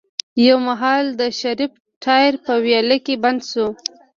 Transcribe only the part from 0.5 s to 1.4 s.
مهال د